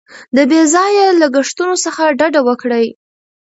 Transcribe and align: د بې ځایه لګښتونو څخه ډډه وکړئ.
د 0.35 0.37
بې 0.49 0.61
ځایه 0.73 1.05
لګښتونو 1.21 1.75
څخه 1.85 2.03
ډډه 2.19 2.41
وکړئ. 2.47 2.87